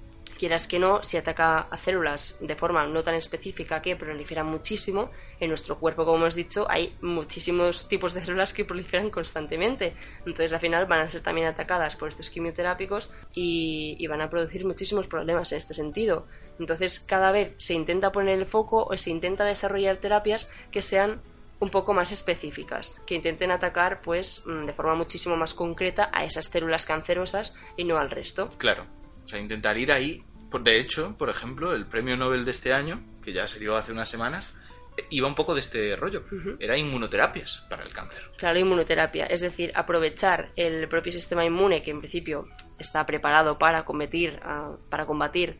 Quieras 0.45 0.69
que 0.69 0.79
no, 0.79 1.03
si 1.03 1.17
ataca 1.17 1.61
a 1.71 1.79
células 1.79 2.37
de 2.39 2.55
forma 2.55 2.87
no 2.87 3.03
tan 3.03 3.15
específica 3.15 3.81
que 3.81 3.97
proliferan 3.97 4.45
muchísimo, 4.45 5.11
en 5.41 5.49
nuestro 5.49 5.79
cuerpo, 5.79 6.05
como 6.05 6.19
hemos 6.19 6.35
dicho, 6.35 6.67
hay 6.69 6.95
muchísimos 7.01 7.89
tipos 7.89 8.13
de 8.13 8.23
células 8.23 8.53
que 8.53 8.67
proliferan 8.67 9.09
constantemente. 9.09 9.95
Entonces, 10.19 10.53
al 10.53 10.61
final 10.61 10.85
van 10.85 11.01
a 11.01 11.09
ser 11.09 11.23
también 11.23 11.47
atacadas 11.47 11.97
por 11.97 12.11
estos 12.11 12.29
quimioterápicos 12.29 13.11
y, 13.33 13.97
y 13.99 14.07
van 14.07 14.21
a 14.21 14.29
producir 14.29 14.67
muchísimos 14.67 15.07
problemas 15.07 15.51
en 15.53 15.57
este 15.57 15.73
sentido. 15.73 16.27
Entonces, 16.59 17.01
cada 17.01 17.33
vez 17.33 17.55
se 17.57 17.73
intenta 17.73 18.13
poner 18.13 18.39
el 18.39 18.45
foco 18.45 18.85
o 18.85 18.99
se 18.99 19.09
intenta 19.09 19.47
desarrollar 19.47 19.97
terapias 19.97 20.53
que 20.71 20.83
sean 20.83 21.23
un 21.59 21.71
poco 21.71 21.95
más 21.95 22.13
específicas, 22.13 23.01
que 23.07 23.15
intenten 23.15 23.51
atacar 23.51 24.03
pues 24.03 24.45
mm, 24.45 24.67
de 24.67 24.75
forma 24.75 24.95
muchísimo 24.95 25.37
más 25.37 25.55
concreta 25.55 26.11
a 26.13 26.23
esas 26.23 26.51
células 26.51 26.85
cancerosas 26.85 27.59
y 27.79 27.85
no 27.85 27.97
al 27.97 28.11
resto. 28.11 28.51
Claro. 28.59 28.85
O 29.25 29.29
sea, 29.29 29.41
intentar 29.41 29.79
ir 29.79 29.91
ahí. 29.91 30.23
De 30.63 30.81
hecho, 30.81 31.17
por 31.19 31.31
ejemplo, 31.31 31.75
el 31.75 31.87
premio 31.87 32.17
Nobel 32.17 32.45
de 32.45 32.51
este 32.53 32.73
año, 32.73 33.03
que 33.23 33.33
ya 33.33 33.47
se 33.47 33.59
dio 33.59 33.77
hace 33.77 33.93
unas 33.93 34.09
semanas, 34.09 34.55
eh, 34.97 35.07
iba 35.11 35.27
un 35.27 35.35
poco 35.35 35.55
de 35.55 35.61
este 35.61 35.97
rollo. 35.97 36.25
Era 36.59 36.77
inmunoterapias 36.77 37.67
para 37.69 37.83
el 37.83 37.93
cáncer. 37.93 38.31
Claro, 38.37 38.59
inmunoterapia, 38.59 39.27
es 39.27 39.41
decir, 39.41 39.73
aprovechar 39.75 40.51
el 40.57 40.89
propio 40.89 41.13
sistema 41.13 41.45
inmune 41.45 41.83
que 41.83 41.91
en 41.91 42.01
principio 42.01 42.49
está 42.79 43.05
preparado 43.07 43.59
para 43.59 43.85
combatir, 43.85 44.39
ah, 44.43 44.77
para 44.91 45.07
combatir 45.07 45.59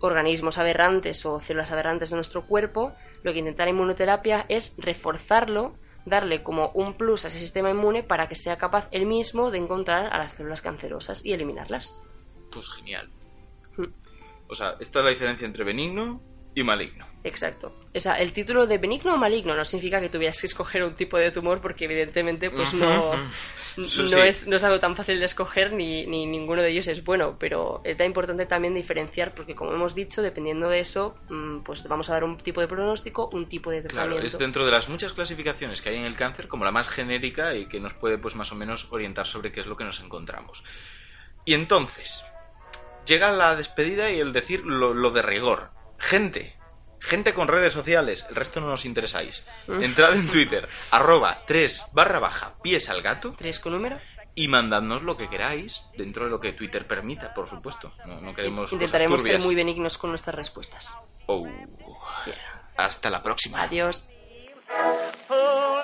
organismos 0.00 0.58
aberrantes 0.58 1.26
o 1.26 1.40
células 1.40 1.72
aberrantes 1.72 2.10
de 2.10 2.16
nuestro 2.16 2.46
cuerpo, 2.46 2.94
lo 3.22 3.32
que 3.32 3.40
intenta 3.40 3.64
la 3.64 3.70
inmunoterapia 3.70 4.46
es 4.48 4.74
reforzarlo, 4.78 5.76
darle 6.06 6.42
como 6.42 6.70
un 6.70 6.94
plus 6.94 7.26
a 7.26 7.28
ese 7.28 7.38
sistema 7.38 7.70
inmune 7.70 8.02
para 8.02 8.26
que 8.28 8.34
sea 8.34 8.56
capaz 8.56 8.88
él 8.92 9.04
mismo 9.04 9.50
de 9.50 9.58
encontrar 9.58 10.06
a 10.12 10.18
las 10.18 10.32
células 10.32 10.62
cancerosas 10.62 11.24
y 11.24 11.34
eliminarlas. 11.34 12.00
Pues 12.50 12.66
genial. 12.70 13.10
Mm. 13.76 13.84
O 14.50 14.54
sea, 14.54 14.74
esta 14.80 14.98
es 14.98 15.04
la 15.04 15.10
diferencia 15.10 15.46
entre 15.46 15.64
benigno 15.64 16.20
y 16.54 16.64
maligno. 16.64 17.06
Exacto. 17.22 17.78
O 17.94 18.00
sea, 18.00 18.14
el 18.18 18.32
título 18.32 18.66
de 18.66 18.78
benigno 18.78 19.14
o 19.14 19.16
maligno 19.16 19.54
no 19.54 19.64
significa 19.64 20.00
que 20.00 20.08
tuvieras 20.08 20.40
que 20.40 20.46
escoger 20.48 20.82
un 20.82 20.94
tipo 20.94 21.16
de 21.18 21.30
tumor 21.30 21.60
porque 21.60 21.84
evidentemente 21.84 22.50
pues 22.50 22.72
no, 22.74 23.14
no, 23.14 23.84
Sí, 23.84 24.04
es, 24.24 24.48
no 24.48 24.56
es 24.56 24.64
algo 24.64 24.80
tan 24.80 24.96
fácil 24.96 25.20
de 25.20 25.26
escoger 25.26 25.72
ni, 25.72 26.06
ni 26.06 26.26
ninguno 26.26 26.60
de 26.62 26.70
ellos 26.70 26.88
es 26.88 27.04
bueno, 27.04 27.36
pero 27.38 27.82
es 27.84 28.00
importante 28.00 28.46
también 28.46 28.74
diferenciar 28.74 29.32
porque 29.34 29.54
como 29.54 29.72
hemos 29.72 29.94
dicho, 29.94 30.22
dependiendo 30.22 30.68
de 30.68 30.80
eso, 30.80 31.14
mm, 31.28 31.60
pues 31.60 31.84
vamos 31.84 32.10
a 32.10 32.14
dar 32.14 32.24
un 32.24 32.36
tipo 32.38 32.60
de 32.60 32.66
pronóstico, 32.68 33.28
un 33.32 33.48
tipo 33.48 33.70
de 33.70 33.82
Claro, 33.82 33.94
tratamiento. 33.94 34.26
es 34.26 34.38
dentro 34.38 34.66
de 34.66 34.72
las 34.72 34.88
muchas 34.88 35.12
clasificaciones 35.12 35.80
que 35.82 35.90
hay 35.90 35.96
en 35.96 36.04
el 36.06 36.16
cáncer 36.16 36.48
como 36.48 36.64
la 36.64 36.72
más 36.72 36.88
genérica 36.88 37.54
y 37.54 37.66
que 37.66 37.78
nos 37.78 37.94
puede 37.94 38.18
pues 38.18 38.34
más 38.34 38.50
o 38.50 38.56
menos 38.56 38.90
orientar 38.90 39.26
sobre 39.28 39.52
qué 39.52 39.60
es 39.60 39.66
lo 39.66 39.76
que 39.76 39.84
nos 39.84 40.00
encontramos. 40.00 40.64
Y 41.44 41.54
entonces, 41.54 42.24
llega 43.10 43.32
la 43.32 43.56
despedida 43.56 44.10
y 44.10 44.20
el 44.20 44.32
decir 44.32 44.64
lo, 44.64 44.94
lo 44.94 45.10
de 45.10 45.20
rigor. 45.20 45.70
Gente, 45.98 46.56
gente 47.00 47.34
con 47.34 47.48
redes 47.48 47.74
sociales, 47.74 48.24
el 48.30 48.36
resto 48.36 48.60
no 48.60 48.68
nos 48.68 48.84
interesáis. 48.84 49.46
Mm. 49.66 49.82
Entrad 49.82 50.14
en 50.14 50.28
Twitter, 50.28 50.68
arroba 50.92 51.42
3 51.46 51.86
barra 51.92 52.20
baja 52.20 52.54
pies 52.62 52.88
al 52.88 53.02
gato 53.02 53.34
¿Tres 53.36 53.58
con 53.58 53.72
número? 53.72 53.98
y 54.36 54.46
mandadnos 54.46 55.02
lo 55.02 55.16
que 55.16 55.28
queráis, 55.28 55.82
dentro 55.98 56.24
de 56.24 56.30
lo 56.30 56.40
que 56.40 56.52
Twitter 56.52 56.86
permita, 56.86 57.34
por 57.34 57.50
supuesto. 57.50 57.92
No, 58.06 58.20
no 58.20 58.32
queremos 58.32 58.72
Intentaremos 58.72 59.22
cosas 59.22 59.38
ser 59.38 59.44
muy 59.44 59.56
benignos 59.56 59.98
con 59.98 60.10
nuestras 60.10 60.36
respuestas. 60.36 60.96
Oh. 61.26 61.46
Hasta 62.76 63.10
la 63.10 63.22
próxima. 63.24 63.60
Adiós. 63.60 64.08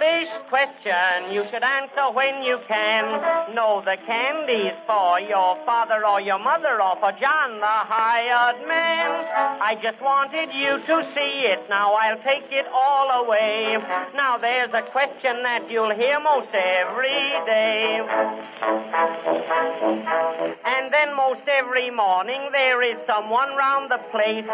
Foolish 0.07 0.29
question 0.49 1.33
you 1.33 1.43
should 1.51 1.63
answer 1.65 2.11
when 2.13 2.45
you 2.45 2.59
can. 2.69 3.55
Know 3.55 3.83
the 3.85 3.97
candy's 4.07 4.75
for 4.87 5.19
your 5.19 5.57
father 5.67 6.07
or 6.07 6.21
your 6.21 6.39
mother 6.39 6.81
or 6.81 6.95
for 7.01 7.11
John 7.19 7.59
the 7.59 7.67
hired 7.67 8.67
man. 8.69 9.27
I 9.61 9.75
just 9.83 10.01
wanted 10.01 10.55
you 10.55 10.79
to 10.79 11.03
see 11.15 11.47
it. 11.51 11.69
Now 11.69 11.95
I'll 11.95 12.23
take 12.23 12.53
it 12.53 12.67
all 12.73 13.25
away. 13.25 13.79
Now 14.15 14.39
there's 14.39 14.73
a 14.75 14.83
question 14.83 15.43
that 15.43 15.69
you'll 15.71 15.95
hear 15.95 16.21
most 16.21 16.55
every 16.55 17.33
day. 17.47 18.01
And 21.37 21.47
then 21.47 21.65
most 21.65 21.67
every 21.67 21.91
morning 21.91 22.51
there 22.53 22.83
is 22.83 22.97
someone 23.07 23.57
round 23.57 23.91
the 23.91 23.99
place 24.11 24.47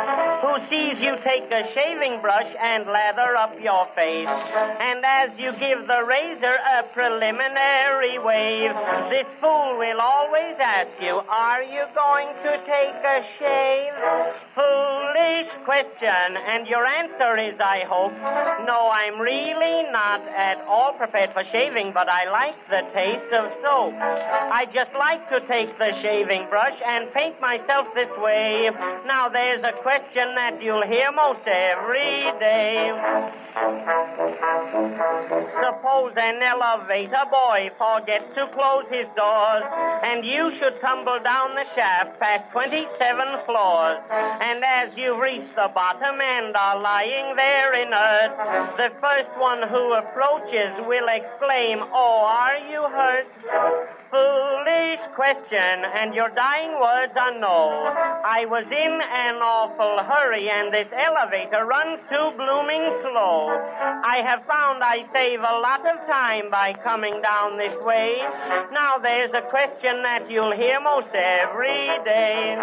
who 0.42 0.54
sees 0.70 1.00
you 1.02 1.16
take 1.22 1.50
a 1.50 1.72
shaving 1.74 2.20
brush 2.20 2.54
and 2.60 2.86
lather 2.86 3.36
up 3.36 3.54
your 3.60 3.86
face. 3.94 4.28
And 4.28 5.04
as 5.04 5.30
you 5.38 5.52
give 5.52 5.86
the 5.86 6.04
razor 6.04 6.54
a 6.54 6.82
preliminary 6.92 8.18
wave, 8.18 8.72
this 9.10 9.26
fool 9.40 9.78
will 9.78 10.00
always 10.00 10.56
ask 10.58 10.90
you, 11.00 11.20
are 11.28 11.62
you 11.62 11.84
going 11.94 12.28
to 12.42 12.50
take 12.66 12.98
a 13.04 13.22
shave? 13.38 13.92
Foolish 14.54 15.50
question, 15.64 16.36
and 16.48 16.66
your 16.66 16.84
answer 16.84 17.38
is, 17.38 17.58
I 17.60 17.84
hope, 17.88 18.12
no, 18.66 18.90
I'm 18.92 19.20
really 19.20 19.90
not 19.90 20.20
at 20.28 20.60
all 20.66 20.94
prepared 20.94 21.32
for 21.32 21.44
shaving, 21.52 21.92
but 21.92 22.08
I 22.08 22.30
like 22.30 22.56
the 22.68 22.82
taste 22.92 23.32
of 23.32 23.52
soap. 23.62 23.94
I 23.94 24.66
just 24.72 24.92
like 24.94 25.28
to 25.30 25.40
take 25.46 25.78
the 25.78 25.92
shaving 26.02 26.48
brush 26.48 26.71
and 26.84 27.12
paint 27.12 27.40
myself 27.40 27.88
this 27.94 28.10
way. 28.18 28.70
Now 29.06 29.28
there's 29.28 29.62
a 29.62 29.72
question 29.82 30.34
that 30.34 30.62
you'll 30.62 30.86
hear 30.86 31.12
most 31.12 31.46
every 31.46 32.32
day. 32.38 32.90
Suppose 35.62 36.12
an 36.16 36.42
elevator 36.42 37.24
boy 37.30 37.70
forgets 37.78 38.24
to 38.34 38.46
close 38.54 38.84
his 38.90 39.06
doors, 39.16 39.64
and 40.02 40.24
you 40.24 40.52
should 40.58 40.80
tumble 40.80 41.18
down 41.24 41.54
the 41.54 41.66
shaft 41.74 42.20
past 42.20 42.50
27 42.52 42.86
floors. 43.46 43.98
And 44.10 44.62
as 44.64 44.90
you 44.96 45.20
reach 45.20 45.48
the 45.56 45.70
bottom 45.74 46.20
and 46.20 46.54
are 46.54 46.80
lying 46.80 47.34
there 47.36 47.74
inert, 47.74 48.76
the 48.76 48.90
first 49.00 49.30
one 49.38 49.62
who 49.68 49.94
approaches 49.94 50.70
will 50.86 51.08
exclaim, 51.08 51.82
Oh, 51.92 52.22
are 52.22 52.58
you 52.70 52.82
hurt? 52.82 53.26
Foolish 54.12 55.00
question, 55.16 55.84
and 55.96 56.14
your 56.14 56.28
dying 56.30 56.78
words 56.78 57.12
are 57.16 57.38
no. 57.38 57.88
I 58.22 58.44
was 58.44 58.64
in 58.68 58.94
an 59.00 59.36
awful 59.40 60.04
hurry, 60.04 60.50
and 60.50 60.72
this 60.72 60.88
elevator 60.92 61.64
runs 61.64 61.98
too 62.10 62.28
blooming 62.36 62.84
slow. 63.00 63.48
I 64.12 64.16
have 64.16 64.44
found 64.44 64.84
I 64.84 65.08
save 65.14 65.40
a 65.40 65.58
lot 65.64 65.80
of 65.88 65.96
time 66.06 66.50
by 66.50 66.74
coming 66.84 67.22
down 67.22 67.56
this 67.56 67.74
way. 67.80 68.18
Now 68.70 68.98
there's 68.98 69.30
a 69.32 69.40
question 69.48 70.02
that 70.02 70.30
you'll 70.30 70.52
hear 70.52 70.78
most 70.82 71.08
every 71.14 71.88
day. 72.04 72.58